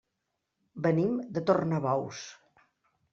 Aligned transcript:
Venim 0.85 1.13
de 1.35 1.43
Tornabous. 1.49 2.23